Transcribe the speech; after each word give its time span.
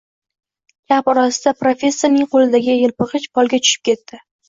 Gap 0.93 1.11
orasida 1.13 1.53
professorning 1.61 2.33
qo`lidagi 2.35 2.79
elpig`ich 2.91 3.33
polga 3.39 3.65
tushib 3.65 3.89
ketdi 3.93 4.25